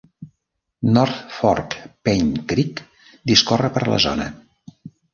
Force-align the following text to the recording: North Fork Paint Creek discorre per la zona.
North 0.95 1.19
Fork 1.41 1.77
Paint 2.09 2.33
Creek 2.55 2.83
discorre 3.35 3.75
per 3.79 3.89
la 3.95 4.05
zona. 4.11 4.31